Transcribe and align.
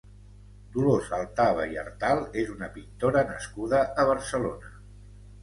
Dolors 0.77 1.11
Altaba 1.17 1.67
i 1.73 1.77
Artal 1.81 2.23
és 2.45 2.49
una 2.55 2.71
pintora 2.79 3.25
nascuda 3.29 3.85
a 3.85 4.09
Barcelona. 4.15 4.75